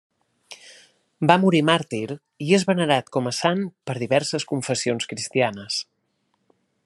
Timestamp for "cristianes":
5.13-5.81